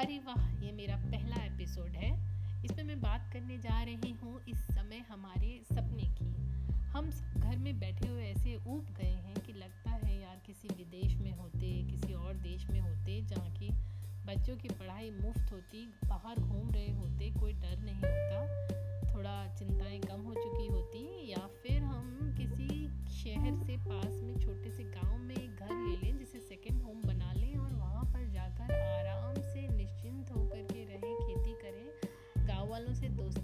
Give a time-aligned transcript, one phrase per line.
[0.00, 2.10] अरे वाह, ये मेरा पहला एपिसोड है।
[2.64, 6.24] इसमें मैं बात करने जा रही हूँ इस समय हमारे सपने की।
[6.84, 11.16] हम घर में बैठे हुए ऐसे ऊब गए हैं कि लगता है यार किसी विदेश
[11.16, 13.68] में होते, किसी और देश में होते, जहाँ की
[14.26, 17.49] बच्चों की पढ़ाई मुफ़्त होती, बाहर घूम रहे होते, कोई
[32.80, 33.39] a los 12